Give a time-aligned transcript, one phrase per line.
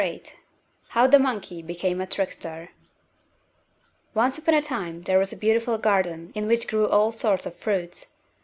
[0.01, 0.23] VIII
[0.87, 2.69] How the Monkey Became a Trickster
[4.15, 7.53] Once upon a time there was a beautiful garden in which grew all sorts of
[7.55, 8.07] fruits.